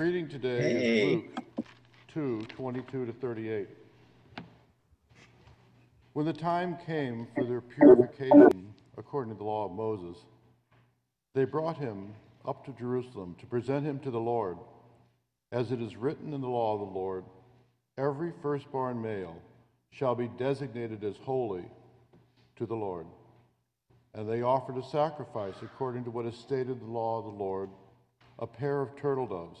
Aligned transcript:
Reading 0.00 0.30
today 0.30 0.62
Hey. 0.62 1.12
is 1.12 1.22
Luke 1.36 1.66
2 2.14 2.46
22 2.56 3.04
to 3.04 3.12
38. 3.12 3.68
When 6.14 6.24
the 6.24 6.32
time 6.32 6.78
came 6.86 7.26
for 7.34 7.44
their 7.44 7.60
purification 7.60 8.72
according 8.96 9.34
to 9.34 9.36
the 9.36 9.44
law 9.44 9.66
of 9.66 9.72
Moses, 9.72 10.24
they 11.34 11.44
brought 11.44 11.76
him 11.76 12.14
up 12.46 12.64
to 12.64 12.72
Jerusalem 12.72 13.36
to 13.40 13.46
present 13.46 13.84
him 13.84 13.98
to 13.98 14.10
the 14.10 14.18
Lord. 14.18 14.56
As 15.52 15.70
it 15.70 15.82
is 15.82 15.96
written 15.96 16.32
in 16.32 16.40
the 16.40 16.48
law 16.48 16.72
of 16.72 16.80
the 16.80 16.98
Lord, 16.98 17.24
every 17.98 18.32
firstborn 18.40 19.02
male 19.02 19.36
shall 19.90 20.14
be 20.14 20.30
designated 20.38 21.04
as 21.04 21.18
holy 21.18 21.66
to 22.56 22.64
the 22.64 22.74
Lord. 22.74 23.04
And 24.14 24.26
they 24.26 24.40
offered 24.40 24.78
a 24.78 24.82
sacrifice 24.82 25.56
according 25.60 26.04
to 26.04 26.10
what 26.10 26.24
is 26.24 26.36
stated 26.36 26.80
in 26.80 26.86
the 26.86 26.86
law 26.86 27.18
of 27.18 27.26
the 27.26 27.44
Lord 27.44 27.68
a 28.38 28.46
pair 28.46 28.80
of 28.80 28.96
turtle 28.96 29.26
doves 29.26 29.60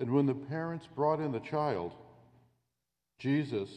and 0.00 0.10
when 0.10 0.26
the 0.26 0.34
parents 0.34 0.86
brought 0.94 1.20
in 1.20 1.32
the 1.32 1.40
child, 1.40 1.92
Jesus, 3.18 3.70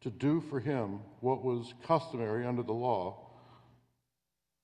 to 0.00 0.10
do 0.10 0.40
for 0.40 0.60
him 0.60 1.00
what 1.20 1.44
was 1.44 1.74
customary 1.86 2.46
under 2.46 2.62
the 2.62 2.72
law, 2.72 3.30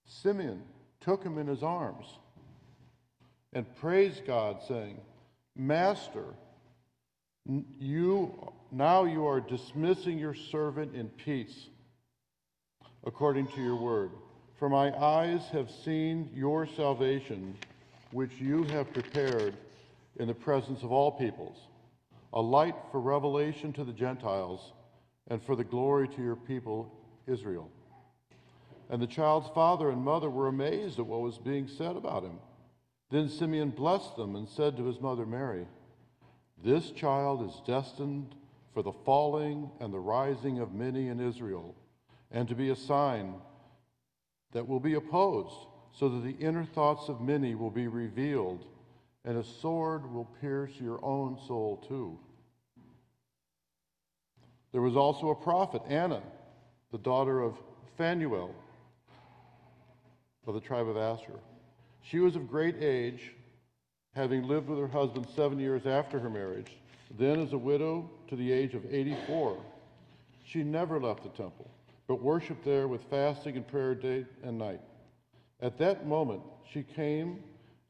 Simeon 0.06 0.62
took 1.00 1.22
him 1.22 1.38
in 1.38 1.46
his 1.46 1.62
arms 1.62 2.06
and 3.52 3.66
praised 3.76 4.26
God, 4.26 4.58
saying, 4.66 5.00
Master, 5.54 6.34
you 7.78 8.52
now 8.72 9.04
you 9.04 9.26
are 9.26 9.40
dismissing 9.40 10.18
your 10.18 10.34
servant 10.34 10.94
in 10.94 11.08
peace, 11.08 11.68
according 13.04 13.46
to 13.48 13.62
your 13.62 13.76
word. 13.76 14.10
For 14.58 14.68
my 14.68 14.90
eyes 14.96 15.42
have 15.52 15.70
seen 15.70 16.30
your 16.34 16.66
salvation, 16.66 17.56
which 18.10 18.32
you 18.40 18.64
have 18.64 18.92
prepared 18.92 19.54
in 20.18 20.28
the 20.28 20.34
presence 20.34 20.82
of 20.82 20.92
all 20.92 21.12
peoples, 21.12 21.58
a 22.32 22.40
light 22.40 22.76
for 22.90 23.00
revelation 23.00 23.72
to 23.74 23.84
the 23.84 23.92
Gentiles 23.92 24.72
and 25.28 25.42
for 25.42 25.56
the 25.56 25.64
glory 25.64 26.08
to 26.08 26.22
your 26.22 26.36
people 26.36 26.92
Israel. 27.26 27.70
And 28.88 29.02
the 29.02 29.06
child's 29.06 29.48
father 29.54 29.90
and 29.90 30.02
mother 30.02 30.30
were 30.30 30.48
amazed 30.48 30.98
at 30.98 31.06
what 31.06 31.20
was 31.20 31.38
being 31.38 31.66
said 31.66 31.96
about 31.96 32.22
him. 32.22 32.38
Then 33.10 33.28
Simeon 33.28 33.70
blessed 33.70 34.16
them 34.16 34.36
and 34.36 34.48
said 34.48 34.76
to 34.76 34.84
his 34.84 35.00
mother 35.00 35.26
Mary, 35.26 35.66
This 36.62 36.90
child 36.90 37.48
is 37.48 37.60
destined 37.66 38.34
for 38.72 38.82
the 38.82 38.92
falling 38.92 39.70
and 39.80 39.92
the 39.92 39.98
rising 39.98 40.60
of 40.60 40.74
many 40.74 41.08
in 41.08 41.20
Israel, 41.20 41.74
and 42.30 42.48
to 42.48 42.54
be 42.54 42.70
a 42.70 42.76
sign 42.76 43.34
that 44.52 44.66
will 44.66 44.80
be 44.80 44.94
opposed, 44.94 45.66
so 45.92 46.08
that 46.08 46.22
the 46.22 46.44
inner 46.44 46.64
thoughts 46.64 47.08
of 47.08 47.20
many 47.20 47.54
will 47.54 47.70
be 47.70 47.88
revealed, 47.88 48.66
and 49.26 49.38
a 49.38 49.44
sword 49.44 50.10
will 50.10 50.28
pierce 50.40 50.70
your 50.80 51.04
own 51.04 51.36
soul 51.46 51.84
too. 51.88 52.16
There 54.72 54.80
was 54.80 54.96
also 54.96 55.30
a 55.30 55.34
prophet, 55.34 55.82
Anna, 55.88 56.22
the 56.92 56.98
daughter 56.98 57.42
of 57.42 57.56
Phanuel 57.98 58.54
of 60.46 60.54
the 60.54 60.60
tribe 60.60 60.88
of 60.88 60.96
Asher. 60.96 61.40
She 62.02 62.20
was 62.20 62.36
of 62.36 62.48
great 62.48 62.80
age, 62.80 63.32
having 64.14 64.46
lived 64.46 64.68
with 64.68 64.78
her 64.78 64.86
husband 64.86 65.26
seven 65.34 65.58
years 65.58 65.86
after 65.86 66.20
her 66.20 66.30
marriage. 66.30 66.70
Then, 67.18 67.40
as 67.40 67.52
a 67.52 67.58
widow 67.58 68.08
to 68.28 68.36
the 68.36 68.52
age 68.52 68.74
of 68.74 68.92
84, 68.92 69.58
she 70.44 70.62
never 70.62 71.00
left 71.00 71.24
the 71.24 71.30
temple, 71.30 71.68
but 72.06 72.22
worshiped 72.22 72.64
there 72.64 72.86
with 72.86 73.02
fasting 73.10 73.56
and 73.56 73.66
prayer 73.66 73.94
day 73.94 74.24
and 74.44 74.56
night. 74.56 74.80
At 75.60 75.78
that 75.78 76.06
moment, 76.06 76.42
she 76.72 76.82
came 76.84 77.42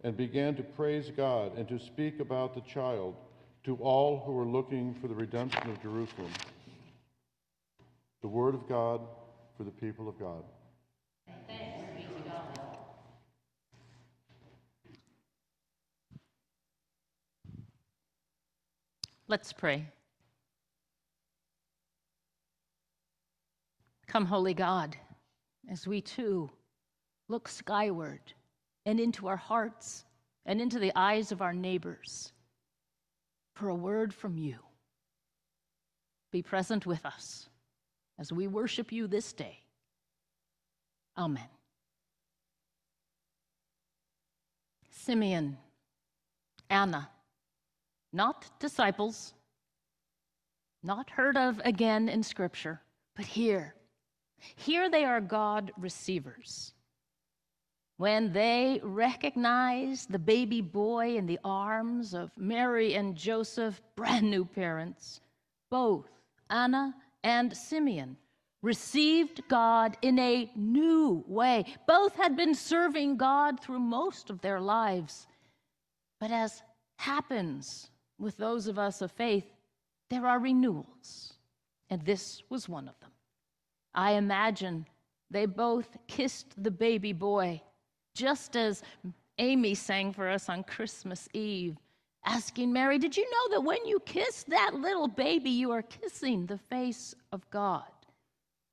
and 0.04 0.16
began 0.16 0.54
to 0.56 0.62
praise 0.62 1.10
God 1.16 1.56
and 1.56 1.66
to 1.68 1.78
speak 1.78 2.20
about 2.20 2.54
the 2.54 2.60
child 2.62 3.14
to 3.64 3.76
all 3.76 4.22
who 4.24 4.32
were 4.32 4.44
looking 4.44 4.94
for 5.00 5.08
the 5.08 5.14
redemption 5.14 5.68
of 5.70 5.82
Jerusalem. 5.82 6.30
The 8.22 8.28
word 8.28 8.54
of 8.54 8.68
God 8.68 9.00
for 9.56 9.64
the 9.64 9.70
people 9.70 10.08
of 10.08 10.18
God. 10.18 10.44
Let's 19.28 19.52
pray. 19.52 19.86
Come, 24.06 24.24
Holy 24.24 24.54
God, 24.54 24.96
as 25.68 25.86
we 25.86 26.00
too 26.00 26.48
look 27.28 27.48
skyward 27.48 28.20
and 28.86 28.98
into 29.00 29.26
our 29.26 29.36
hearts 29.36 30.04
and 30.46 30.60
into 30.60 30.78
the 30.78 30.92
eyes 30.96 31.32
of 31.32 31.42
our 31.42 31.52
neighbors 31.52 32.32
for 33.54 33.68
a 33.68 33.74
word 33.74 34.14
from 34.14 34.38
you. 34.38 34.56
Be 36.30 36.40
present 36.40 36.86
with 36.86 37.04
us 37.04 37.48
as 38.18 38.32
we 38.32 38.46
worship 38.46 38.92
you 38.92 39.06
this 39.06 39.32
day. 39.32 39.58
Amen. 41.18 41.48
Simeon, 44.90 45.56
Anna, 46.70 47.08
not 48.12 48.46
disciples, 48.58 49.34
not 50.82 51.10
heard 51.10 51.36
of 51.36 51.60
again 51.64 52.08
in 52.08 52.22
Scripture, 52.22 52.80
but 53.16 53.24
here. 53.24 53.74
Here 54.56 54.90
they 54.90 55.04
are 55.04 55.20
God 55.20 55.72
receivers. 55.76 56.72
When 57.98 58.32
they 58.32 58.80
recognized 58.82 60.10
the 60.10 60.18
baby 60.18 60.60
boy 60.60 61.16
in 61.16 61.26
the 61.26 61.38
arms 61.42 62.12
of 62.12 62.30
Mary 62.36 62.94
and 62.94 63.16
Joseph, 63.16 63.80
brand 63.94 64.30
new 64.30 64.44
parents, 64.44 65.20
both 65.70 66.10
Anna 66.50 66.94
and 67.24 67.56
Simeon 67.56 68.18
received 68.62 69.48
God 69.48 69.96
in 70.02 70.18
a 70.18 70.50
new 70.54 71.24
way. 71.26 71.64
Both 71.86 72.16
had 72.16 72.36
been 72.36 72.54
serving 72.54 73.16
God 73.16 73.60
through 73.60 73.78
most 73.78 74.28
of 74.28 74.40
their 74.40 74.60
lives. 74.60 75.26
But 76.20 76.30
as 76.30 76.62
happens 76.96 77.90
with 78.18 78.36
those 78.36 78.66
of 78.66 78.78
us 78.78 79.00
of 79.00 79.12
faith, 79.12 79.44
there 80.10 80.26
are 80.26 80.38
renewals, 80.38 81.34
and 81.90 82.02
this 82.02 82.42
was 82.48 82.68
one 82.68 82.88
of 82.88 82.98
them. 83.00 83.10
I 83.94 84.12
imagine 84.12 84.86
they 85.30 85.46
both 85.46 85.96
kissed 86.06 86.62
the 86.62 86.70
baby 86.70 87.12
boy, 87.12 87.62
just 88.16 88.56
as 88.56 88.82
Amy 89.38 89.74
sang 89.74 90.12
for 90.12 90.28
us 90.28 90.48
on 90.48 90.64
Christmas 90.64 91.28
Eve, 91.34 91.76
asking 92.24 92.72
Mary, 92.72 92.98
Did 92.98 93.16
you 93.16 93.30
know 93.30 93.56
that 93.56 93.64
when 93.64 93.84
you 93.86 94.00
kiss 94.00 94.44
that 94.44 94.74
little 94.74 95.06
baby, 95.06 95.50
you 95.50 95.70
are 95.70 95.82
kissing 95.82 96.46
the 96.46 96.58
face 96.58 97.14
of 97.30 97.48
God? 97.50 97.84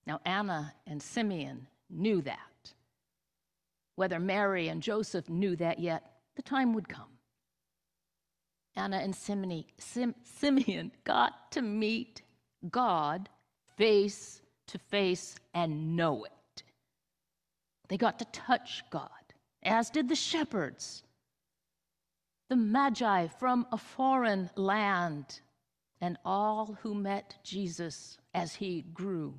Now, 0.08 0.20
Anna 0.26 0.74
and 0.88 1.02
Simeon 1.02 1.68
knew 1.90 2.22
that. 2.22 2.40
Whether 3.96 4.20
Mary 4.20 4.70
and 4.70 4.81
Joseph 4.81 5.30
knew 5.30 5.56
that 5.58 5.80
yet, 5.80 6.14
the 6.36 6.42
time 6.42 6.74
would 6.74 6.90
come. 6.90 7.06
Anna 8.75 8.98
and 8.98 9.16
Simeon, 9.16 9.66
Sim, 9.78 10.16
Simeon 10.24 10.92
got 11.04 11.51
to 11.51 11.62
meet 11.62 12.24
God 12.72 13.30
face 13.78 14.42
to 14.68 14.80
face 14.80 15.36
and 15.54 15.95
know 15.95 16.24
it. 16.24 16.63
They 17.88 17.98
got 17.98 18.18
to 18.19 18.25
touch 18.25 18.84
God, 18.90 19.10
as 19.65 19.89
did 19.89 20.10
the 20.10 20.15
shepherds, 20.15 21.04
the 22.50 22.56
Magi 22.56 23.27
from 23.27 23.65
a 23.71 23.77
foreign 23.77 24.50
land, 24.56 25.42
and 26.01 26.18
all 26.25 26.77
who 26.81 26.94
met 26.94 27.36
Jesus 27.44 28.18
as 28.33 28.56
he 28.56 28.81
grew. 28.94 29.33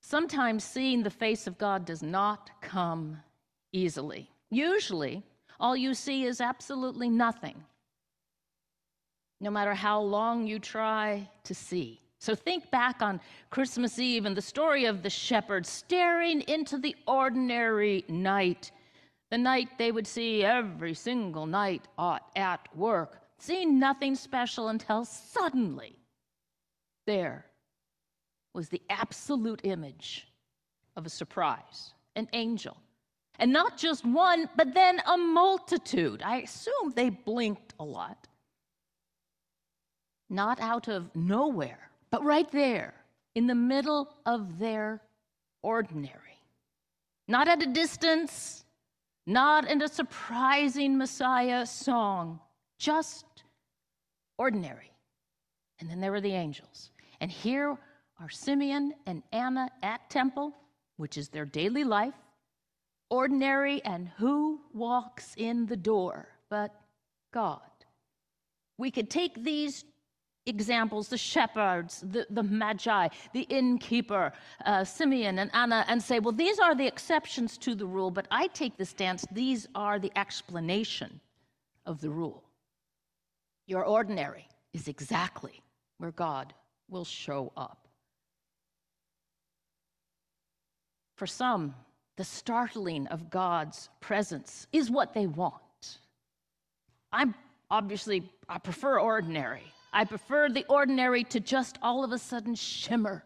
Sometimes 0.00 0.64
seeing 0.64 1.02
the 1.02 1.10
face 1.10 1.46
of 1.46 1.58
God 1.58 1.84
does 1.84 2.02
not 2.02 2.50
come 2.62 3.18
easily. 3.72 4.30
Usually, 4.50 5.22
all 5.60 5.76
you 5.76 5.94
see 5.94 6.24
is 6.24 6.40
absolutely 6.40 7.10
nothing, 7.10 7.62
no 9.40 9.50
matter 9.50 9.74
how 9.74 10.00
long 10.00 10.46
you 10.46 10.58
try 10.58 11.28
to 11.44 11.54
see. 11.54 11.99
So 12.20 12.34
think 12.34 12.70
back 12.70 13.00
on 13.00 13.18
Christmas 13.48 13.98
Eve 13.98 14.26
and 14.26 14.36
the 14.36 14.42
story 14.42 14.84
of 14.84 15.02
the 15.02 15.08
shepherds 15.08 15.70
staring 15.70 16.42
into 16.42 16.76
the 16.76 16.94
ordinary 17.06 18.04
night, 18.08 18.72
the 19.30 19.38
night 19.38 19.78
they 19.78 19.90
would 19.90 20.06
see 20.06 20.44
every 20.44 20.92
single 20.92 21.46
night 21.46 21.88
at 22.36 22.68
work, 22.76 23.22
seeing 23.38 23.78
nothing 23.78 24.14
special 24.14 24.68
until 24.68 25.06
suddenly 25.06 25.96
there 27.06 27.46
was 28.52 28.68
the 28.68 28.82
absolute 28.90 29.62
image 29.64 30.28
of 30.96 31.06
a 31.06 31.10
surprise, 31.10 31.94
an 32.16 32.28
angel. 32.34 32.76
And 33.38 33.50
not 33.50 33.78
just 33.78 34.04
one, 34.04 34.50
but 34.56 34.74
then 34.74 35.00
a 35.06 35.16
multitude. 35.16 36.20
I 36.22 36.42
assume 36.42 36.92
they 36.94 37.08
blinked 37.08 37.72
a 37.80 37.84
lot. 37.84 38.28
Not 40.28 40.60
out 40.60 40.88
of 40.88 41.16
nowhere, 41.16 41.89
but 42.10 42.24
right 42.24 42.50
there 42.50 42.94
in 43.34 43.46
the 43.46 43.54
middle 43.54 44.12
of 44.26 44.58
their 44.58 45.00
ordinary. 45.62 46.16
Not 47.28 47.48
at 47.48 47.62
a 47.62 47.66
distance, 47.66 48.64
not 49.26 49.68
in 49.70 49.82
a 49.82 49.88
surprising 49.88 50.98
Messiah 50.98 51.64
song, 51.64 52.40
just 52.78 53.24
ordinary. 54.38 54.90
And 55.78 55.88
then 55.88 56.00
there 56.00 56.10
were 56.10 56.20
the 56.20 56.32
angels. 56.32 56.90
And 57.20 57.30
here 57.30 57.78
are 58.20 58.28
Simeon 58.28 58.94
and 59.06 59.22
Anna 59.32 59.70
at 59.82 60.10
temple, 60.10 60.52
which 60.96 61.16
is 61.16 61.28
their 61.28 61.44
daily 61.44 61.84
life, 61.84 62.14
ordinary, 63.10 63.82
and 63.84 64.08
who 64.16 64.60
walks 64.74 65.34
in 65.36 65.66
the 65.66 65.76
door 65.76 66.28
but 66.48 66.74
God? 67.32 67.60
We 68.76 68.90
could 68.90 69.10
take 69.10 69.42
these 69.42 69.84
examples 70.50 71.08
the 71.08 71.16
shepherds, 71.16 72.04
the, 72.06 72.26
the 72.28 72.42
magi, 72.42 73.08
the 73.32 73.42
innkeeper, 73.42 74.32
uh, 74.66 74.84
Simeon 74.84 75.38
and 75.38 75.50
Anna, 75.54 75.84
and 75.88 76.02
say, 76.02 76.18
well, 76.18 76.32
these 76.32 76.58
are 76.58 76.74
the 76.74 76.86
exceptions 76.86 77.56
to 77.58 77.74
the 77.74 77.86
rule, 77.86 78.10
but 78.10 78.26
I 78.30 78.48
take 78.48 78.76
the 78.76 78.84
stance 78.84 79.24
these 79.32 79.66
are 79.74 79.98
the 79.98 80.12
explanation 80.16 81.20
of 81.86 82.00
the 82.00 82.10
rule. 82.10 82.42
Your 83.66 83.84
ordinary 83.84 84.46
is 84.74 84.88
exactly 84.88 85.62
where 85.98 86.12
God 86.12 86.52
will 86.88 87.04
show 87.04 87.52
up. 87.56 87.88
For 91.16 91.26
some, 91.26 91.74
the 92.16 92.24
startling 92.24 93.06
of 93.06 93.30
God's 93.30 93.88
presence 94.00 94.66
is 94.72 94.90
what 94.90 95.14
they 95.14 95.26
want. 95.26 95.98
I'm 97.12 97.34
obviously, 97.70 98.30
I 98.48 98.58
prefer 98.58 98.98
ordinary. 98.98 99.72
I 99.92 100.04
prefer 100.04 100.48
the 100.48 100.66
ordinary 100.68 101.24
to 101.24 101.40
just 101.40 101.78
all 101.82 102.04
of 102.04 102.12
a 102.12 102.18
sudden 102.18 102.54
shimmer 102.54 103.24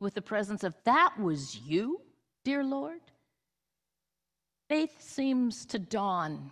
with 0.00 0.14
the 0.14 0.22
presence 0.22 0.64
of, 0.64 0.74
that 0.84 1.14
was 1.18 1.58
you, 1.64 2.00
dear 2.44 2.62
Lord. 2.64 3.00
Faith 4.68 5.00
seems 5.00 5.64
to 5.66 5.78
dawn, 5.78 6.50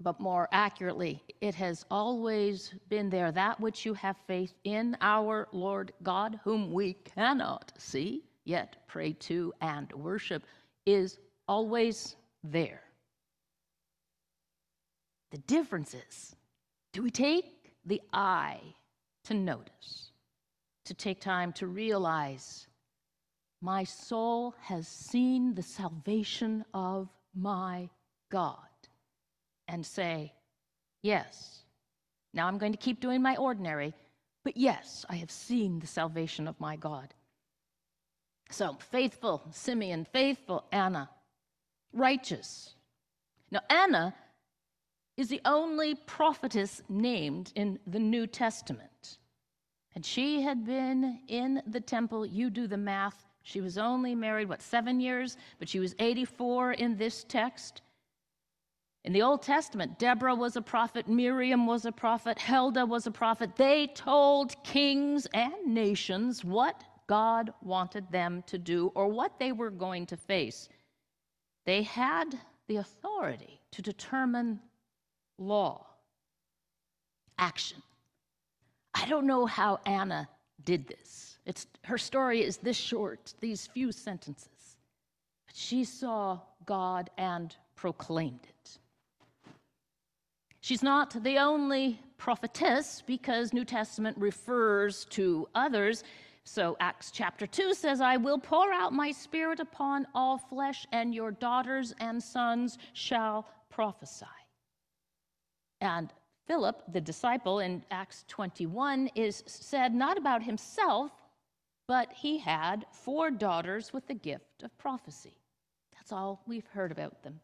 but 0.00 0.20
more 0.20 0.48
accurately, 0.52 1.22
it 1.40 1.54
has 1.56 1.84
always 1.90 2.74
been 2.88 3.10
there. 3.10 3.32
That 3.32 3.60
which 3.60 3.84
you 3.84 3.94
have 3.94 4.16
faith 4.26 4.54
in, 4.64 4.96
our 5.00 5.48
Lord 5.52 5.92
God, 6.02 6.38
whom 6.44 6.72
we 6.72 6.94
cannot 6.94 7.72
see, 7.76 8.24
yet 8.44 8.76
pray 8.86 9.12
to 9.14 9.52
and 9.60 9.92
worship, 9.92 10.44
is 10.86 11.18
always 11.48 12.16
there. 12.44 12.82
The 15.30 15.38
difference 15.38 15.94
is 15.94 16.34
do 16.92 17.02
we 17.02 17.10
take 17.10 17.57
the 17.88 18.02
eye 18.12 18.60
to 19.24 19.34
notice, 19.34 20.12
to 20.84 20.94
take 20.94 21.20
time 21.20 21.52
to 21.54 21.66
realize 21.66 22.66
my 23.60 23.84
soul 23.84 24.54
has 24.60 24.86
seen 24.86 25.54
the 25.54 25.62
salvation 25.62 26.64
of 26.72 27.08
my 27.34 27.88
God 28.30 28.56
and 29.66 29.84
say, 29.84 30.32
Yes, 31.02 31.62
now 32.34 32.46
I'm 32.46 32.58
going 32.58 32.72
to 32.72 32.78
keep 32.78 33.00
doing 33.00 33.22
my 33.22 33.36
ordinary, 33.36 33.94
but 34.44 34.56
yes, 34.56 35.04
I 35.08 35.16
have 35.16 35.30
seen 35.30 35.78
the 35.78 35.86
salvation 35.86 36.48
of 36.48 36.58
my 36.60 36.76
God. 36.76 37.14
So, 38.50 38.76
faithful 38.90 39.42
Simeon, 39.52 40.06
faithful 40.12 40.64
Anna, 40.72 41.10
righteous. 41.92 42.74
Now, 43.50 43.60
Anna 43.68 44.14
is 45.18 45.28
the 45.28 45.40
only 45.44 45.96
prophetess 45.96 46.80
named 46.88 47.52
in 47.56 47.78
the 47.88 47.98
New 47.98 48.24
Testament. 48.26 49.18
And 49.96 50.06
she 50.06 50.42
had 50.42 50.64
been 50.64 51.18
in 51.26 51.60
the 51.66 51.80
temple, 51.80 52.24
you 52.24 52.50
do 52.50 52.68
the 52.68 52.76
math. 52.76 53.26
She 53.42 53.60
was 53.60 53.78
only 53.78 54.14
married, 54.14 54.48
what, 54.48 54.62
seven 54.62 55.00
years? 55.00 55.36
But 55.58 55.68
she 55.68 55.80
was 55.80 55.96
84 55.98 56.74
in 56.74 56.96
this 56.96 57.24
text. 57.24 57.82
In 59.04 59.12
the 59.12 59.22
Old 59.22 59.42
Testament, 59.42 59.98
Deborah 59.98 60.36
was 60.36 60.54
a 60.54 60.62
prophet, 60.62 61.08
Miriam 61.08 61.66
was 61.66 61.84
a 61.84 61.92
prophet, 61.92 62.38
Huldah 62.38 62.86
was 62.86 63.08
a 63.08 63.10
prophet. 63.10 63.56
They 63.56 63.88
told 63.88 64.62
kings 64.62 65.26
and 65.34 65.52
nations 65.66 66.44
what 66.44 66.84
God 67.08 67.52
wanted 67.60 68.08
them 68.12 68.44
to 68.46 68.58
do 68.58 68.92
or 68.94 69.08
what 69.08 69.40
they 69.40 69.50
were 69.50 69.70
going 69.70 70.06
to 70.06 70.16
face. 70.16 70.68
They 71.64 71.82
had 71.82 72.38
the 72.68 72.76
authority 72.76 73.60
to 73.72 73.82
determine 73.82 74.60
law, 75.38 75.86
action. 77.38 77.82
I 78.94 79.06
don't 79.08 79.26
know 79.26 79.46
how 79.46 79.80
Anna 79.86 80.28
did 80.64 80.86
this. 80.88 81.38
It's, 81.46 81.66
her 81.84 81.98
story 81.98 82.42
is 82.42 82.58
this 82.58 82.76
short, 82.76 83.32
these 83.40 83.66
few 83.66 83.92
sentences. 83.92 84.76
But 85.46 85.56
she 85.56 85.84
saw 85.84 86.40
God 86.66 87.10
and 87.16 87.54
proclaimed 87.76 88.40
it. 88.42 88.78
She's 90.60 90.82
not 90.82 91.22
the 91.22 91.38
only 91.38 92.00
prophetess 92.18 93.02
because 93.06 93.52
New 93.52 93.64
Testament 93.64 94.18
refers 94.18 95.06
to 95.06 95.48
others. 95.54 96.02
So 96.44 96.76
Acts 96.80 97.10
chapter 97.10 97.46
2 97.46 97.72
says, 97.74 98.00
I 98.00 98.16
will 98.16 98.38
pour 98.38 98.72
out 98.72 98.92
my 98.92 99.12
spirit 99.12 99.60
upon 99.60 100.06
all 100.14 100.36
flesh, 100.36 100.86
and 100.92 101.14
your 101.14 101.30
daughters 101.30 101.94
and 102.00 102.22
sons 102.22 102.78
shall 102.92 103.46
prophesy. 103.70 104.26
And 105.80 106.12
Philip, 106.46 106.82
the 106.92 107.00
disciple 107.00 107.60
in 107.60 107.84
Acts 107.90 108.24
21, 108.28 109.10
is 109.14 109.44
said 109.46 109.94
not 109.94 110.16
about 110.16 110.42
himself, 110.42 111.12
but 111.86 112.12
he 112.12 112.38
had 112.38 112.86
four 112.90 113.30
daughters 113.30 113.92
with 113.92 114.06
the 114.06 114.14
gift 114.14 114.62
of 114.62 114.76
prophecy. 114.78 115.34
That's 115.94 116.12
all 116.12 116.42
we've 116.46 116.66
heard 116.66 116.90
about 116.90 117.22
them. 117.22 117.40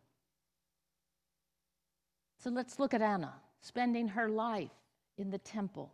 So 2.39 2.51
let's 2.51 2.79
look 2.79 2.93
at 2.93 3.03
Anna, 3.03 3.35
spending 3.61 4.09
her 4.09 4.29
life 4.29 4.71
in 5.17 5.31
the 5.31 5.39
temple, 5.39 5.93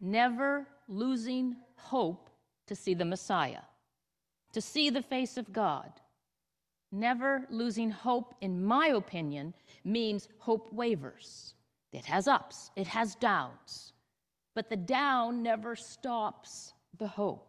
never 0.00 0.66
losing 0.88 1.56
hope 1.76 2.30
to 2.66 2.76
see 2.76 2.94
the 2.94 3.04
Messiah, 3.04 3.62
to 4.52 4.60
see 4.60 4.90
the 4.90 5.02
face 5.02 5.36
of 5.36 5.52
God. 5.52 5.90
Never 6.90 7.46
losing 7.50 7.90
hope, 7.90 8.34
in 8.40 8.64
my 8.64 8.88
opinion, 8.88 9.54
means 9.84 10.28
hope 10.38 10.72
wavers. 10.72 11.54
It 11.92 12.04
has 12.04 12.28
ups, 12.28 12.70
it 12.76 12.86
has 12.86 13.14
downs, 13.14 13.92
but 14.54 14.68
the 14.68 14.76
down 14.76 15.42
never 15.42 15.74
stops 15.74 16.74
the 16.98 17.08
hope. 17.08 17.48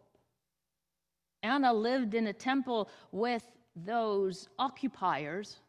Anna 1.42 1.72
lived 1.72 2.14
in 2.14 2.26
a 2.28 2.32
temple 2.32 2.88
with 3.12 3.44
those 3.76 4.48
occupiers, 4.58 5.60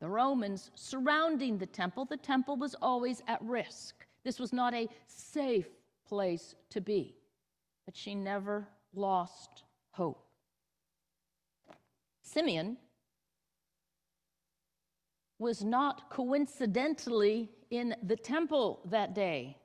the 0.00 0.08
Romans, 0.08 0.70
surrounding 0.74 1.58
the 1.58 1.66
temple. 1.66 2.04
The 2.04 2.16
temple 2.16 2.56
was 2.56 2.74
always 2.80 3.22
at 3.26 3.42
risk. 3.42 4.06
This 4.24 4.38
was 4.38 4.52
not 4.52 4.74
a 4.74 4.88
safe 5.06 5.68
place 6.06 6.54
to 6.70 6.80
be, 6.80 7.16
but 7.86 7.96
she 7.96 8.14
never 8.14 8.68
lost 8.94 9.64
hope. 9.92 10.26
Simeon 12.22 12.76
was 15.38 15.64
not 15.64 16.10
coincidentally 16.10 17.50
in 17.70 17.94
the 18.02 18.16
temple 18.16 18.80
that 18.90 19.14
day, 19.14 19.56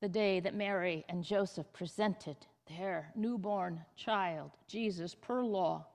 the 0.00 0.08
day 0.08 0.40
that 0.40 0.54
Mary 0.54 1.04
and 1.08 1.24
Joseph 1.24 1.72
presented 1.72 2.36
their 2.66 3.10
newborn 3.16 3.80
child, 3.96 4.50
Jesus, 4.66 5.14
per 5.14 5.42
law. 5.42 5.86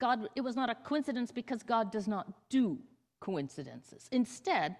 God, 0.00 0.28
it 0.34 0.40
was 0.42 0.56
not 0.56 0.70
a 0.70 0.74
coincidence 0.74 1.30
because 1.30 1.62
God 1.62 1.90
does 1.90 2.08
not 2.08 2.32
do 2.48 2.78
coincidences. 3.20 4.08
Instead, 4.12 4.76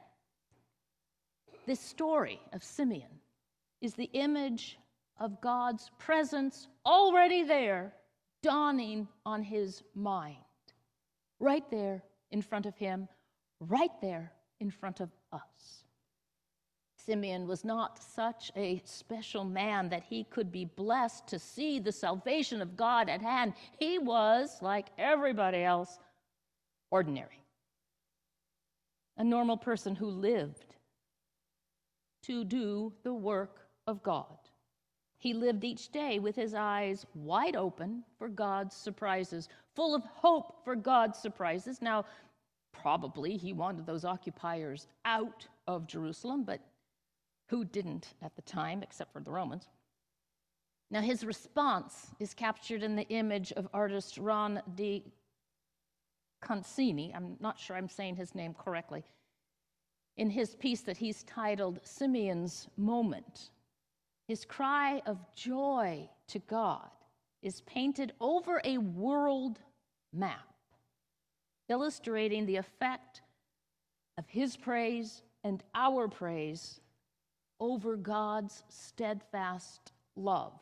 this 1.67 1.81
story 1.81 2.41
of 2.53 2.65
Simeon 2.65 3.21
is 3.81 3.95
the 3.95 4.11
image 4.13 4.79
of 5.19 5.41
God's 5.41 5.91
presence 5.99 6.69
already 6.87 7.43
there, 7.43 7.93
dawning 8.43 9.07
on 9.27 9.43
his 9.43 9.83
mind. 9.95 10.37
Right 11.39 11.71
there 11.71 12.03
in 12.31 12.41
front 12.43 12.67
of 12.67 12.77
him, 12.77 13.09
right 13.61 13.91
there 14.01 14.33
in 14.61 14.71
front 14.71 15.01
of 15.01 15.11
us. 15.33 15.85
Simeon 16.97 17.49
was 17.49 17.65
not 17.65 18.03
such 18.03 18.53
a 18.55 18.81
special 18.85 19.43
man 19.43 19.89
that 19.89 20.05
he 20.05 20.25
could 20.25 20.53
be 20.53 20.67
blessed 20.67 21.27
to 21.29 21.39
see 21.39 21.79
the 21.79 21.91
salvation 21.91 22.61
of 22.61 22.77
God 22.77 23.09
at 23.09 23.23
hand. 23.23 23.55
He 23.79 23.99
was, 23.99 24.59
like 24.61 24.87
everybody 24.99 25.65
else, 25.65 25.99
ordinary. 26.91 27.43
A 29.17 29.25
normal 29.25 29.57
person 29.57 29.97
who 29.97 30.07
lived 30.07 30.77
to 32.25 32.45
do 32.45 32.93
the 33.03 33.15
work 33.15 33.67
of 33.87 34.03
God. 34.03 34.39
He 35.19 35.35
lived 35.35 35.65
each 35.65 35.91
day 35.91 36.19
with 36.19 36.37
his 36.37 36.55
eyes 36.55 37.07
wide 37.15 37.57
open 37.57 38.05
for 38.19 38.29
God's 38.29 38.75
surprises, 38.75 39.49
full 39.75 39.95
of 39.95 40.03
hope 40.05 40.65
for 40.65 40.75
God's 40.77 41.19
surprises. 41.19 41.83
Now, 41.83 42.05
probably 42.81 43.37
he 43.37 43.53
wanted 43.53 43.87
those 43.87 44.05
occupiers 44.05 44.87
out 45.05 45.47
of 45.67 45.87
Jerusalem, 45.87 46.45
but 46.45 46.61
who 47.49 47.65
didn't 47.65 48.15
at 48.23 48.35
the 48.37 48.43
time, 48.43 48.83
except 48.83 49.13
for 49.13 49.21
the 49.21 49.31
Romans? 49.31 49.69
Now, 50.91 51.01
his 51.01 51.25
response 51.25 52.09
is 52.19 52.35
captured 52.35 52.83
in 52.83 52.97
the 52.97 53.09
image 53.09 53.53
of 53.53 53.69
artist 53.73 54.19
Ron 54.19 54.61
de 54.75 55.05
Concini. 56.43 57.15
I'm 57.15 57.37
not 57.41 57.59
sure 57.59 57.77
I'm 57.77 57.89
saying 57.89 58.17
his 58.17 58.35
name 58.35 58.55
correctly. 58.55 59.05
In 60.17 60.31
his 60.31 60.55
piece 60.57 60.81
that 60.83 60.97
he's 60.97 61.23
titled 61.25 61.81
Simeon's 61.83 62.69
Moment, 62.77 63.51
his 64.27 64.45
cry 64.45 65.01
of 65.07 65.19
joy 65.35 66.09
to 66.29 66.39
God 66.41 66.91
is 67.43 67.63
painted 67.63 68.13
over 68.21 68.61
a 68.65 68.79
world 68.79 69.59
map, 70.13 70.50
illustrating 71.71 72.45
the 72.45 72.57
effect 72.57 73.23
of 74.19 74.29
his 74.29 74.57
praise 74.57 75.23
and 75.45 75.63
our 75.75 76.09
praise 76.09 76.81
over 77.61 77.97
God's 77.97 78.65
steadfast 78.69 79.93
love, 80.17 80.53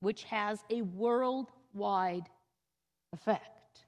which 0.00 0.24
has 0.24 0.64
a 0.70 0.82
worldwide 0.82 2.28
effect. 3.12 3.84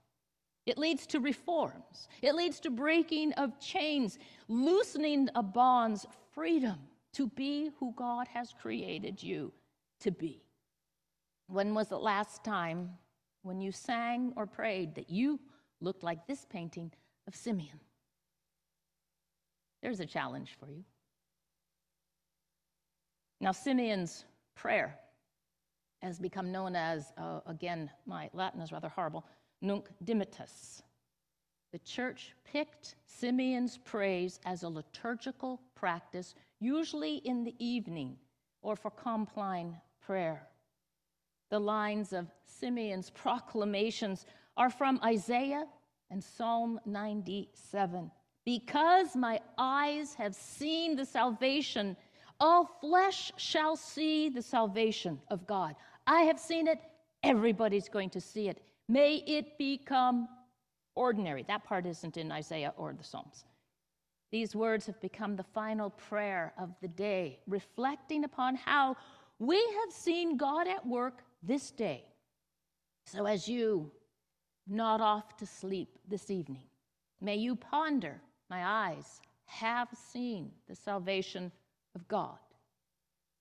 It 0.64 0.78
leads 0.78 1.06
to 1.08 1.20
reforms. 1.20 2.08
It 2.22 2.34
leads 2.34 2.60
to 2.60 2.70
breaking 2.70 3.32
of 3.32 3.58
chains, 3.58 4.18
loosening 4.48 5.28
of 5.30 5.52
bonds, 5.52 6.06
freedom 6.32 6.78
to 7.14 7.26
be 7.28 7.70
who 7.78 7.92
God 7.96 8.28
has 8.28 8.54
created 8.60 9.22
you 9.22 9.52
to 10.00 10.10
be. 10.10 10.42
When 11.48 11.74
was 11.74 11.88
the 11.88 11.98
last 11.98 12.44
time 12.44 12.90
when 13.42 13.60
you 13.60 13.72
sang 13.72 14.32
or 14.36 14.46
prayed 14.46 14.94
that 14.94 15.10
you 15.10 15.40
looked 15.82 16.02
like 16.02 16.26
this 16.26 16.46
painting 16.48 16.90
of 17.26 17.34
Simeon? 17.34 17.80
There's 19.82 20.00
a 20.00 20.06
challenge 20.06 20.56
for 20.58 20.70
you. 20.70 20.84
Now, 23.40 23.50
Simeon's 23.50 24.24
prayer 24.54 24.96
has 26.00 26.18
become 26.18 26.52
known 26.52 26.76
as, 26.76 27.12
uh, 27.18 27.40
again, 27.46 27.90
my 28.06 28.30
Latin 28.32 28.60
is 28.60 28.72
rather 28.72 28.88
horrible, 28.88 29.24
Nunc 29.60 29.88
Dimittis. 30.04 30.82
The 31.72 31.78
church 31.80 32.34
picked 32.44 32.96
Simeon's 33.06 33.78
praise 33.78 34.38
as 34.44 34.62
a 34.62 34.68
liturgical 34.68 35.60
practice, 35.74 36.34
usually 36.60 37.16
in 37.16 37.44
the 37.44 37.54
evening 37.58 38.16
or 38.62 38.76
for 38.76 38.90
compline 38.90 39.76
prayer. 40.00 40.46
The 41.50 41.58
lines 41.58 42.12
of 42.12 42.26
Simeon's 42.44 43.10
proclamations 43.24 44.26
are 44.56 44.70
from 44.70 45.00
Isaiah 45.04 45.66
and 46.10 46.22
Psalm 46.22 46.78
97. 46.86 48.10
Because 48.44 49.14
my 49.14 49.40
eyes 49.56 50.14
have 50.14 50.34
seen 50.34 50.96
the 50.96 51.04
salvation, 51.06 51.96
all 52.40 52.64
flesh 52.80 53.32
shall 53.36 53.76
see 53.76 54.28
the 54.28 54.42
salvation 54.42 55.20
of 55.28 55.46
God. 55.46 55.76
I 56.06 56.22
have 56.22 56.38
seen 56.38 56.66
it, 56.66 56.80
everybody's 57.22 57.88
going 57.88 58.10
to 58.10 58.20
see 58.20 58.48
it. 58.48 58.62
May 58.88 59.16
it 59.26 59.56
become 59.58 60.28
ordinary. 60.94 61.44
That 61.44 61.64
part 61.64 61.86
isn't 61.86 62.16
in 62.16 62.32
Isaiah 62.32 62.74
or 62.76 62.92
the 62.92 63.04
Psalms. 63.04 63.44
These 64.30 64.56
words 64.56 64.86
have 64.86 65.00
become 65.00 65.36
the 65.36 65.42
final 65.42 65.90
prayer 65.90 66.52
of 66.58 66.74
the 66.80 66.88
day, 66.88 67.38
reflecting 67.46 68.24
upon 68.24 68.56
how 68.56 68.96
we 69.38 69.56
have 69.56 69.92
seen 69.92 70.36
God 70.36 70.66
at 70.66 70.86
work 70.86 71.22
this 71.42 71.70
day. 71.70 72.04
So, 73.06 73.26
as 73.26 73.46
you 73.46 73.90
nod 74.66 75.00
off 75.00 75.36
to 75.36 75.46
sleep 75.46 75.98
this 76.08 76.30
evening, 76.30 76.66
may 77.20 77.36
you 77.36 77.56
ponder, 77.56 78.20
my 78.48 78.64
eyes 78.64 79.20
have 79.46 79.88
seen 80.12 80.50
the 80.68 80.74
salvation 80.74 81.52
of 81.94 82.06
God. 82.08 82.38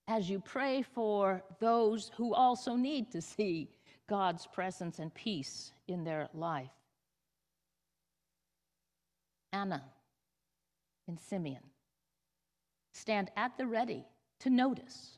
As 0.07 0.29
you 0.29 0.39
pray 0.39 0.81
for 0.81 1.43
those 1.59 2.11
who 2.17 2.33
also 2.33 2.75
need 2.75 3.11
to 3.11 3.21
see 3.21 3.69
God's 4.09 4.45
presence 4.47 4.99
and 4.99 5.13
peace 5.13 5.71
in 5.87 6.03
their 6.03 6.27
life. 6.33 6.69
Anna 9.53 9.83
and 11.07 11.19
Simeon 11.19 11.63
stand 12.93 13.31
at 13.37 13.57
the 13.57 13.65
ready 13.65 14.05
to 14.39 14.49
notice. 14.49 15.17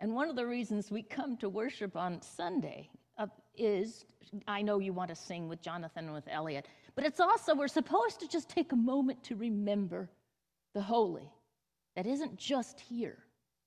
And 0.00 0.14
one 0.14 0.28
of 0.28 0.36
the 0.36 0.46
reasons 0.46 0.90
we 0.90 1.02
come 1.02 1.36
to 1.36 1.48
worship 1.48 1.96
on 1.96 2.22
Sunday 2.22 2.90
uh, 3.20 3.26
is 3.56 4.06
I 4.48 4.62
know 4.62 4.78
you 4.78 4.92
want 4.92 5.10
to 5.10 5.14
sing 5.14 5.48
with 5.48 5.60
Jonathan 5.60 6.06
and 6.06 6.14
with 6.14 6.28
Elliot, 6.28 6.66
but 6.94 7.04
it's 7.04 7.20
also 7.20 7.54
we're 7.54 7.68
supposed 7.68 8.20
to 8.20 8.28
just 8.28 8.48
take 8.48 8.72
a 8.72 8.76
moment 8.76 9.22
to 9.24 9.36
remember 9.36 10.08
the 10.74 10.80
holy 10.80 11.30
that 11.96 12.06
isn't 12.06 12.36
just 12.36 12.80
here, 12.80 13.18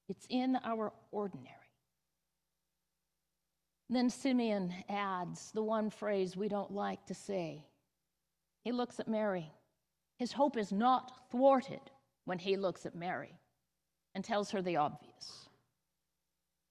it's 0.09 0.25
in 0.29 0.57
our 0.63 0.91
ordinary. 1.11 1.49
Then 3.89 4.09
Simeon 4.09 4.73
adds 4.89 5.51
the 5.51 5.61
one 5.61 5.89
phrase 5.89 6.35
we 6.35 6.47
don't 6.47 6.71
like 6.71 7.05
to 7.05 7.13
say. 7.13 7.65
He 8.63 8.71
looks 8.71 8.99
at 8.99 9.07
Mary. 9.07 9.51
His 10.17 10.31
hope 10.31 10.57
is 10.57 10.71
not 10.71 11.29
thwarted 11.29 11.91
when 12.25 12.39
he 12.39 12.55
looks 12.55 12.85
at 12.85 12.95
Mary 12.95 13.37
and 14.15 14.23
tells 14.23 14.49
her 14.51 14.61
the 14.61 14.77
obvious. 14.77 15.49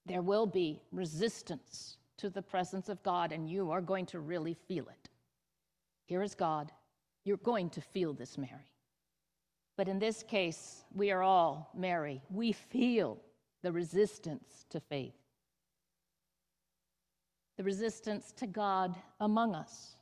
There 0.07 0.23
will 0.23 0.47
be 0.47 0.83
resistance 0.91 1.99
to 2.23 2.31
the 2.31 2.43
presence 2.43 2.89
of 2.89 3.03
God, 3.03 3.31
and 3.31 3.49
you 3.49 3.71
are 3.71 3.81
going 3.81 4.07
to 4.07 4.21
really 4.21 4.55
feel 4.55 4.89
it. 4.89 5.09
Here 6.07 6.23
is 6.23 6.35
God. 6.35 6.73
You're 7.25 7.37
going 7.37 7.71
to 7.71 7.81
feel 7.81 8.13
this, 8.13 8.37
Mary. 8.37 8.73
But 9.77 9.89
in 9.89 9.99
this 9.99 10.23
case, 10.23 10.85
we 10.95 11.11
are 11.11 11.23
all 11.23 11.71
Mary. 11.77 12.23
We 12.31 12.53
feel 12.53 13.19
the 13.63 13.71
resistance 13.71 14.67
to 14.71 14.81
faith 14.81 15.15
the 17.57 17.65
resistance 17.65 18.33
to 18.33 18.47
God 18.47 18.97
among 19.21 19.55
us. 19.55 19.97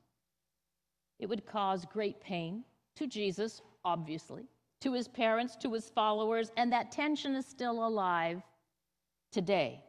It 1.19 1.29
would 1.29 1.45
cause 1.47 1.85
great 1.85 2.21
pain 2.21 2.65
to 2.97 3.07
Jesus, 3.07 3.61
obviously, 3.85 4.47
to 4.81 4.93
his 4.93 5.09
parents, 5.09 5.57
to 5.57 5.73
his 5.73 5.91
followers, 5.91 6.53
and 6.57 6.73
that 6.73 6.93
tension 6.93 7.35
is 7.35 7.47
still 7.47 7.87
alive 7.87 8.41
today. 9.33 9.85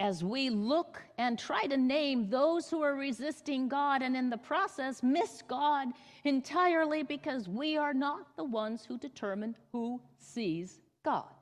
As 0.00 0.24
we 0.24 0.50
look 0.50 1.02
and 1.18 1.38
try 1.38 1.66
to 1.66 1.76
name 1.76 2.28
those 2.28 2.68
who 2.68 2.82
are 2.82 2.96
resisting 2.96 3.68
God 3.68 4.02
and 4.02 4.16
in 4.16 4.28
the 4.28 4.36
process 4.36 5.02
miss 5.02 5.42
God 5.46 5.88
entirely 6.24 7.04
because 7.04 7.48
we 7.48 7.76
are 7.76 7.94
not 7.94 8.36
the 8.36 8.44
ones 8.44 8.84
who 8.84 8.98
determine 8.98 9.54
who 9.70 10.00
sees 10.18 10.80
God. 11.04 11.32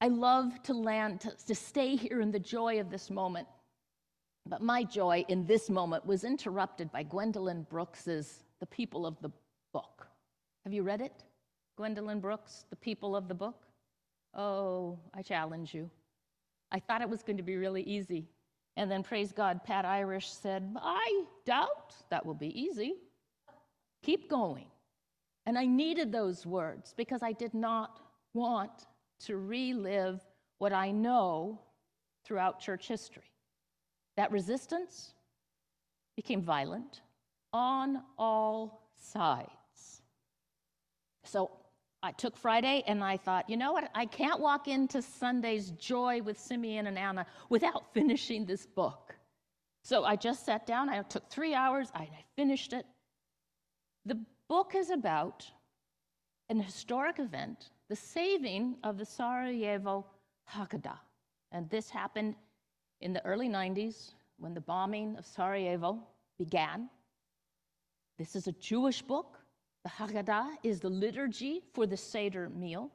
I 0.00 0.08
love 0.08 0.62
to 0.64 0.74
land, 0.74 1.22
to, 1.22 1.32
to 1.46 1.54
stay 1.54 1.96
here 1.96 2.20
in 2.20 2.30
the 2.30 2.38
joy 2.38 2.80
of 2.80 2.90
this 2.90 3.10
moment. 3.10 3.48
But 4.46 4.62
my 4.62 4.84
joy 4.84 5.24
in 5.28 5.44
this 5.44 5.68
moment 5.68 6.06
was 6.06 6.22
interrupted 6.22 6.92
by 6.92 7.02
Gwendolyn 7.02 7.66
Brooks's 7.68 8.44
The 8.60 8.66
People 8.66 9.06
of 9.06 9.20
the 9.20 9.30
Book. 9.72 10.06
Have 10.64 10.72
you 10.72 10.82
read 10.82 11.00
it? 11.00 11.24
Gwendolyn 11.76 12.20
Brooks, 12.20 12.64
The 12.70 12.76
People 12.76 13.16
of 13.16 13.28
the 13.28 13.34
Book? 13.34 13.67
Oh, 14.38 14.96
I 15.12 15.20
challenge 15.22 15.74
you. 15.74 15.90
I 16.70 16.78
thought 16.78 17.02
it 17.02 17.10
was 17.10 17.24
going 17.24 17.38
to 17.38 17.42
be 17.42 17.56
really 17.56 17.82
easy. 17.82 18.28
And 18.76 18.88
then, 18.88 19.02
praise 19.02 19.32
God, 19.32 19.64
Pat 19.64 19.84
Irish 19.84 20.30
said, 20.30 20.72
I 20.76 21.24
doubt 21.44 21.96
that 22.10 22.24
will 22.24 22.34
be 22.34 22.58
easy. 22.58 22.94
Keep 24.04 24.30
going. 24.30 24.66
And 25.44 25.58
I 25.58 25.66
needed 25.66 26.12
those 26.12 26.46
words 26.46 26.94
because 26.96 27.20
I 27.22 27.32
did 27.32 27.52
not 27.52 27.98
want 28.32 28.86
to 29.24 29.36
relive 29.36 30.20
what 30.58 30.72
I 30.72 30.92
know 30.92 31.58
throughout 32.24 32.60
church 32.60 32.86
history. 32.86 33.32
That 34.16 34.30
resistance 34.30 35.14
became 36.14 36.42
violent 36.42 37.00
on 37.52 38.02
all 38.16 38.88
sides. 38.96 40.02
So 41.24 41.50
I 42.02 42.12
took 42.12 42.36
Friday 42.36 42.84
and 42.86 43.02
I 43.02 43.16
thought, 43.16 43.50
you 43.50 43.56
know 43.56 43.72
what? 43.72 43.90
I 43.94 44.06
can't 44.06 44.40
walk 44.40 44.68
into 44.68 45.02
Sunday's 45.02 45.70
joy 45.72 46.22
with 46.22 46.38
Simeon 46.38 46.86
and 46.86 46.98
Anna 46.98 47.26
without 47.48 47.84
finishing 47.94 48.44
this 48.44 48.66
book. 48.66 49.16
So 49.82 50.04
I 50.04 50.16
just 50.16 50.44
sat 50.44 50.66
down. 50.66 50.88
I 50.88 51.02
took 51.02 51.28
three 51.28 51.54
hours. 51.54 51.88
I 51.94 52.08
finished 52.36 52.72
it. 52.72 52.86
The 54.04 54.18
book 54.48 54.74
is 54.76 54.90
about 54.90 55.46
an 56.48 56.60
historic 56.60 57.18
event 57.18 57.70
the 57.88 57.96
saving 57.96 58.76
of 58.84 58.98
the 58.98 59.04
Sarajevo 59.04 60.04
Haggadah. 60.52 60.98
And 61.52 61.68
this 61.70 61.88
happened 61.88 62.34
in 63.00 63.12
the 63.12 63.24
early 63.24 63.48
90s 63.48 64.12
when 64.38 64.54
the 64.54 64.60
bombing 64.60 65.16
of 65.16 65.26
Sarajevo 65.26 65.98
began. 66.38 66.90
This 68.18 68.36
is 68.36 68.46
a 68.46 68.52
Jewish 68.52 69.00
book, 69.00 69.38
The 69.84 69.90
Haggadah 69.90 70.56
is 70.62 70.80
the 70.80 70.90
liturgy 70.90 71.62
for 71.72 71.86
the 71.86 71.96
Seder 71.96 72.48
meal. 72.50 72.90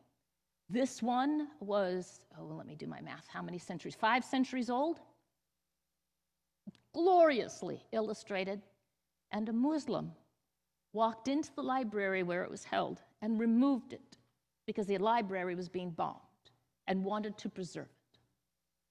This 0.70 1.02
one 1.02 1.48
was, 1.60 2.22
oh, 2.38 2.44
let 2.44 2.66
me 2.66 2.76
do 2.76 2.88
my 2.88 3.02
math. 3.02 3.28
How 3.28 3.42
many 3.42 3.58
centuries? 3.58 3.96
Five 3.96 4.24
centuries 4.24 4.70
old? 4.70 5.00
Gloriously 6.94 7.84
illustrated. 7.92 8.62
And 9.32 9.50
a 9.50 9.54
Muslim 9.54 10.12
walked 10.94 11.28
into 11.28 11.54
the 11.56 11.64
library 11.64 12.24
where 12.24 12.44
it 12.44 12.52
was 12.52 12.64
held 12.64 13.02
and 13.22 13.40
removed 13.40 13.94
it 13.94 14.18
because 14.66 14.86
the 14.86 14.98
library 14.98 15.56
was 15.56 15.70
being 15.70 15.90
bombed 15.90 16.20
and 16.88 17.04
wanted 17.04 17.38
to 17.40 17.50
preserve 17.50 17.86
it. 17.86 18.20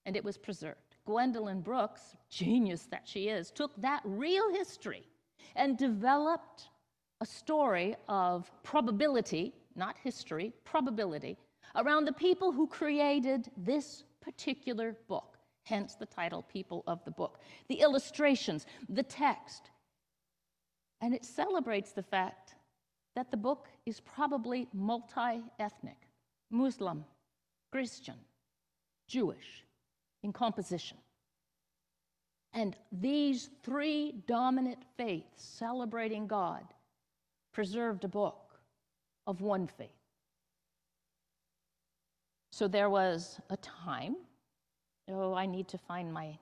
And 0.04 0.16
it 0.16 0.24
was 0.24 0.36
preserved. 0.36 0.96
Gwendolyn 1.04 1.60
Brooks, 1.60 2.16
genius 2.28 2.86
that 2.90 3.06
she 3.06 3.28
is, 3.28 3.50
took 3.50 3.80
that 3.80 4.02
real 4.04 4.52
history 4.52 5.06
and 5.56 5.78
developed 5.78 6.68
a 7.22 7.26
story 7.26 7.94
of 8.08 8.50
probability, 8.64 9.54
not 9.76 9.96
history, 10.02 10.52
probability, 10.64 11.38
around 11.76 12.04
the 12.04 12.12
people 12.12 12.50
who 12.50 12.66
created 12.66 13.48
this 13.56 14.02
particular 14.20 14.96
book, 15.06 15.38
hence 15.62 15.94
the 15.94 16.04
title 16.04 16.42
People 16.42 16.82
of 16.88 17.02
the 17.04 17.12
Book. 17.12 17.38
The 17.68 17.76
illustrations, 17.76 18.66
the 18.88 19.04
text. 19.04 19.70
And 21.00 21.14
it 21.14 21.24
celebrates 21.24 21.92
the 21.92 22.02
fact 22.02 22.56
that 23.14 23.30
the 23.30 23.36
book 23.36 23.68
is 23.86 24.00
probably 24.00 24.66
multi 24.74 25.42
ethnic 25.60 26.08
Muslim, 26.50 27.04
Christian, 27.70 28.16
Jewish 29.06 29.64
in 30.24 30.32
composition. 30.32 30.96
And 32.52 32.76
these 32.90 33.48
three 33.62 34.12
dominant 34.26 34.82
faiths 34.96 35.44
celebrating 35.44 36.26
God 36.26 36.64
preserved 37.52 38.04
a 38.04 38.08
book 38.08 38.58
of 39.26 39.40
one 39.40 39.66
faith. 39.66 39.90
So 42.50 42.68
there 42.68 42.90
was 42.90 43.40
a 43.50 43.56
time, 43.58 44.16
oh, 45.08 45.34
I 45.34 45.46
need 45.46 45.68
to 45.68 45.78
find 45.78 46.12
my, 46.12 46.36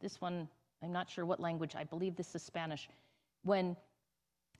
this 0.00 0.20
one, 0.20 0.48
I'm 0.82 0.92
not 0.92 1.10
sure 1.10 1.26
what 1.26 1.40
language, 1.40 1.74
I 1.74 1.84
believe 1.84 2.16
this 2.16 2.34
is 2.34 2.42
Spanish, 2.42 2.88
when 3.42 3.76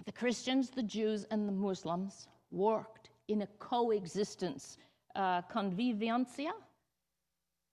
the 0.04 0.12
Christians, 0.12 0.70
the 0.70 0.82
Jews, 0.82 1.24
and 1.30 1.48
the 1.48 1.52
Muslims 1.52 2.28
worked 2.50 3.10
in 3.28 3.42
a 3.42 3.46
coexistence, 3.58 4.78
uh, 5.14 5.42
convivencia, 5.42 6.50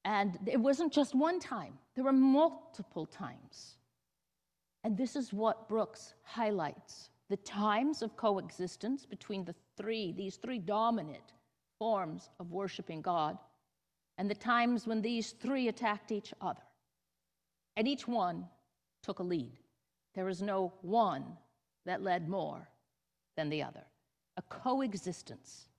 and 0.06 0.38
it 0.46 0.60
wasn't 0.60 0.92
just 0.92 1.16
one 1.16 1.40
time, 1.40 1.74
there 1.96 2.04
were 2.04 2.14
multiple 2.14 3.06
times. 3.06 3.78
And 4.84 4.98
this 4.98 5.16
is 5.16 5.32
what 5.32 5.70
Brooks 5.70 6.14
highlights 6.24 7.10
the 7.34 7.38
times 7.38 8.04
of 8.04 8.16
coexistence 8.16 9.08
between 9.08 9.44
the 9.44 9.56
three, 9.76 10.12
these 10.12 10.36
three 10.36 10.60
dominant 10.60 11.34
forms 11.80 12.30
of 12.40 12.52
worshiping 12.52 13.02
God, 13.02 13.40
and 14.20 14.30
the 14.30 14.36
times 14.36 14.86
when 14.86 15.02
these 15.02 15.32
three 15.32 15.68
attacked 15.68 16.12
each 16.12 16.32
other. 16.42 16.62
And 17.76 17.88
each 17.88 18.08
one 18.08 18.46
took 19.02 19.18
a 19.18 19.24
lead. 19.24 19.58
There 20.14 20.26
was 20.26 20.44
no 20.44 20.74
one 20.84 21.26
that 21.88 22.04
led 22.04 22.30
more 22.30 22.70
than 23.36 23.50
the 23.50 23.64
other, 23.64 23.84
a 24.38 24.44
coexistence 24.44 25.70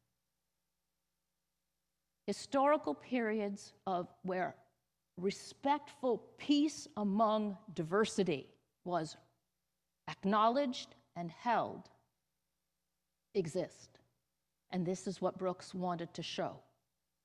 historical 2.27 2.95
periods 2.95 3.75
of 3.87 4.09
where 4.23 4.57
respectful 5.21 6.19
peace 6.37 6.89
among 6.97 7.57
diversity 7.75 8.49
was 8.85 9.17
acknowledged 10.09 10.97
and 11.17 11.31
held 11.31 11.89
exist. 13.35 13.99
And 14.71 14.85
this 14.85 15.07
is 15.07 15.21
what 15.21 15.39
Brooks 15.39 15.75
wanted 15.75 16.13
to 16.15 16.23
show. 16.23 16.57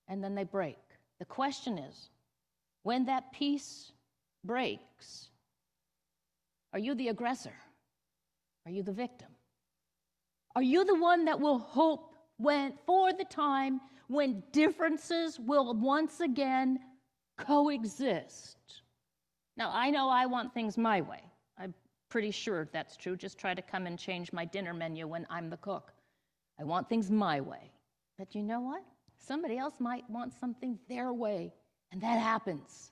And 0.07 0.23
then 0.23 0.35
they 0.35 0.43
break. 0.43 0.77
The 1.19 1.25
question 1.25 1.77
is 1.77 2.09
when 2.83 3.05
that 3.05 3.31
peace 3.31 3.91
breaks, 4.43 5.29
are 6.73 6.79
you 6.79 6.95
the 6.95 7.09
aggressor? 7.09 7.53
Are 8.65 8.71
you 8.71 8.83
the 8.83 8.91
victim? 8.91 9.29
Are 10.55 10.61
you 10.61 10.85
the 10.85 10.95
one 10.95 11.25
that 11.25 11.39
will 11.39 11.57
hope 11.59 12.15
when, 12.37 12.73
for 12.85 13.11
the 13.13 13.25
time 13.25 13.81
when 14.07 14.43
differences 14.51 15.39
will 15.39 15.73
once 15.75 16.19
again 16.19 16.79
coexist. 17.37 18.57
Now, 19.57 19.71
I 19.73 19.89
know 19.89 20.09
I 20.09 20.25
want 20.25 20.53
things 20.53 20.77
my 20.77 21.01
way. 21.01 21.21
Pretty 22.09 22.31
sure 22.31 22.67
that's 22.71 22.97
true. 22.97 23.15
Just 23.15 23.37
try 23.37 23.53
to 23.53 23.61
come 23.61 23.85
and 23.85 23.97
change 23.97 24.33
my 24.33 24.45
dinner 24.45 24.73
menu 24.73 25.07
when 25.07 25.27
I'm 25.29 25.49
the 25.49 25.57
cook. 25.57 25.93
I 26.59 26.63
want 26.63 26.89
things 26.89 27.09
my 27.11 27.39
way. 27.39 27.71
But 28.17 28.35
you 28.35 28.41
know 28.41 28.59
what? 28.59 28.83
Somebody 29.17 29.57
else 29.57 29.75
might 29.79 30.09
want 30.09 30.33
something 30.33 30.79
their 30.87 31.13
way, 31.13 31.53
and 31.91 32.01
that 32.01 32.19
happens. 32.19 32.91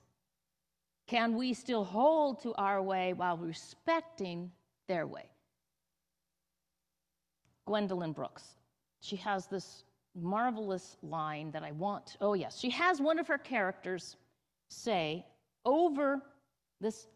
Can 1.06 1.36
we 1.36 1.54
still 1.54 1.84
hold 1.84 2.40
to 2.42 2.54
our 2.54 2.82
way 2.82 3.12
while 3.12 3.36
respecting 3.36 4.52
their 4.88 5.06
way? 5.06 5.30
Gwendolyn 7.66 8.12
Brooks, 8.12 8.56
she 9.00 9.16
has 9.16 9.46
this 9.46 9.84
marvelous 10.14 10.96
line 11.02 11.50
that 11.50 11.62
I 11.62 11.72
want. 11.72 12.16
Oh, 12.20 12.34
yes. 12.34 12.58
She 12.58 12.70
has 12.70 13.00
one 13.00 13.18
of 13.18 13.26
her 13.26 13.38
characters 13.38 14.16
say 14.70 15.24
over 15.64 16.22
this 16.80 17.08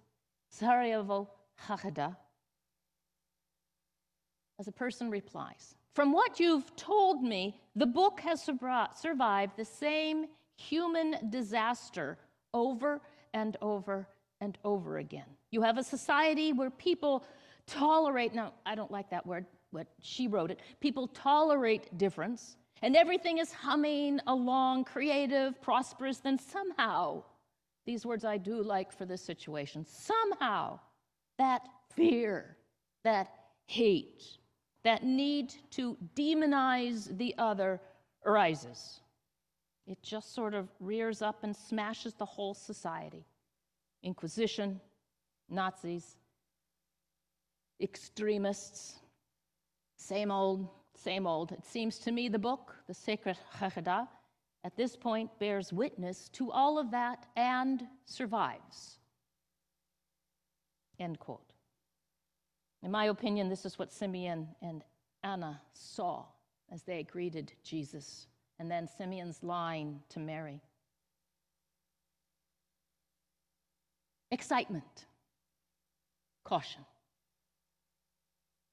Sarajevo 0.50 1.28
As 4.58 4.68
a 4.68 4.72
person 4.72 5.10
replies, 5.10 5.74
From 5.94 6.12
what 6.12 6.38
you've 6.38 6.74
told 6.76 7.22
me, 7.22 7.60
the 7.76 7.86
book 7.86 8.20
has 8.20 8.42
survived 8.42 9.56
the 9.56 9.64
same 9.64 10.26
human 10.56 11.30
disaster 11.30 12.18
over 12.54 13.00
and 13.34 13.56
over 13.62 14.06
and 14.40 14.58
over 14.64 14.98
again. 14.98 15.26
You 15.50 15.62
have 15.62 15.78
a 15.78 15.84
society 15.84 16.52
where 16.52 16.70
people 16.70 17.24
tolerate, 17.66 18.34
no, 18.34 18.52
I 18.66 18.74
don't 18.74 18.90
like 18.90 19.10
that 19.10 19.26
word, 19.26 19.46
but 19.72 19.86
she 20.00 20.26
wrote 20.28 20.50
it. 20.50 20.60
People 20.80 21.08
tolerate 21.08 21.96
difference 21.96 22.56
and 22.82 22.96
everything 22.96 23.38
is 23.38 23.52
humming 23.52 24.20
along, 24.26 24.84
creative, 24.84 25.60
prosperous, 25.62 26.18
then 26.18 26.38
somehow, 26.38 27.22
these 27.86 28.04
words 28.04 28.24
I 28.24 28.38
do 28.38 28.60
like 28.62 28.92
for 28.92 29.06
this 29.06 29.22
situation, 29.22 29.86
somehow 29.86 30.80
that 31.42 31.66
fear, 31.96 32.56
that 33.02 33.28
hate, 33.66 34.22
that 34.84 35.02
need 35.02 35.52
to 35.70 35.96
demonize 36.14 37.16
the 37.18 37.34
other 37.36 37.80
arises. 38.24 39.00
It 39.88 40.00
just 40.02 40.34
sort 40.34 40.54
of 40.54 40.68
rears 40.78 41.20
up 41.20 41.42
and 41.42 41.54
smashes 41.54 42.14
the 42.14 42.24
whole 42.24 42.54
society. 42.54 43.26
Inquisition, 44.04 44.80
Nazis, 45.50 46.16
extremists, 47.80 48.94
same 49.96 50.30
old, 50.30 50.68
same 50.94 51.26
old. 51.26 51.50
It 51.50 51.66
seems 51.66 51.98
to 51.98 52.12
me 52.12 52.28
the 52.28 52.38
book, 52.38 52.76
the 52.86 52.94
sacred 52.94 53.36
Haggadah, 53.58 54.06
at 54.62 54.76
this 54.76 54.94
point 54.94 55.28
bears 55.40 55.72
witness 55.72 56.28
to 56.34 56.52
all 56.52 56.78
of 56.78 56.92
that 56.92 57.26
and 57.36 57.82
survives. 58.04 58.98
End 60.98 61.18
quote. 61.18 61.52
In 62.82 62.90
my 62.90 63.06
opinion, 63.06 63.48
this 63.48 63.64
is 63.64 63.78
what 63.78 63.92
Simeon 63.92 64.48
and 64.60 64.84
Anna 65.22 65.60
saw 65.72 66.24
as 66.72 66.82
they 66.82 67.02
greeted 67.04 67.52
Jesus, 67.62 68.26
and 68.58 68.70
then 68.70 68.88
Simeon's 68.88 69.42
line 69.42 70.00
to 70.08 70.18
Mary. 70.18 70.60
Excitement, 74.30 75.06
caution. 76.44 76.84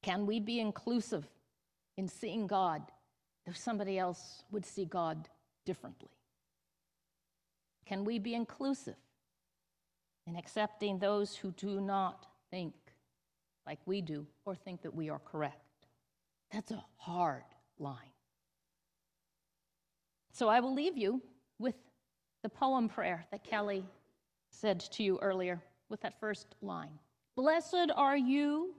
Can 0.02 0.26
we 0.26 0.40
be 0.40 0.60
inclusive 0.60 1.28
in 1.98 2.08
seeing 2.08 2.48
God 2.48 2.82
if 3.46 3.58
somebody 3.58 4.00
else 4.00 4.44
would 4.52 4.66
see 4.66 4.86
God 4.86 5.28
differently? 5.66 6.10
Can 7.86 8.06
we 8.06 8.18
be 8.18 8.34
inclusive 8.34 8.96
in 10.28 10.36
accepting 10.36 11.00
those 11.00 11.36
who 11.36 11.52
do 11.52 11.82
not 11.82 12.28
think 12.52 12.74
like 13.66 13.80
we 13.86 14.02
do 14.02 14.26
or 14.46 14.56
think 14.56 14.82
that 14.82 14.94
we 14.94 15.10
are 15.10 15.20
correct? 15.20 15.88
That's 16.52 16.72
a 16.72 16.84
hard 16.98 17.44
line. 17.78 18.14
So 20.32 20.48
I 20.48 20.60
will 20.60 20.74
leave 20.74 20.98
you 20.98 21.22
with 21.60 21.76
the 22.44 22.50
poem 22.50 22.90
prayer 22.90 23.26
that 23.32 23.44
Kelly 23.44 23.84
said 24.50 24.80
to 24.80 25.04
you 25.04 25.20
earlier 25.22 25.62
with 25.90 26.02
that 26.02 26.20
first 26.20 26.56
line. 26.62 26.98
Blessed 27.36 27.92
are 27.96 28.18
you 28.18 28.74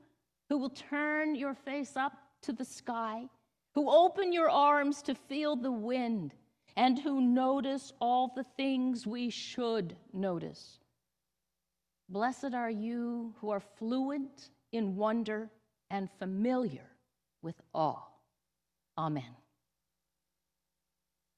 who 0.48 0.58
will 0.58 0.70
turn 0.70 1.34
your 1.34 1.54
face 1.54 1.96
up 1.96 2.12
to 2.42 2.52
the 2.52 2.64
sky, 2.64 3.28
who 3.74 3.90
open 3.90 4.32
your 4.32 4.50
arms 4.50 5.02
to 5.02 5.14
feel 5.14 5.54
the 5.54 5.70
wind, 5.70 6.34
and 6.76 6.98
who 6.98 7.20
notice 7.20 7.92
all 8.00 8.32
the 8.34 8.44
things 8.56 9.06
we 9.06 9.30
should 9.30 9.96
notice. 10.12 10.78
Blessed 12.10 12.54
are 12.54 12.70
you 12.70 13.34
who 13.40 13.50
are 13.50 13.60
fluent 13.60 14.50
in 14.72 14.96
wonder 14.96 15.48
and 15.90 16.10
familiar 16.18 16.90
with 17.40 17.54
awe. 17.72 18.02
Amen. 18.98 19.36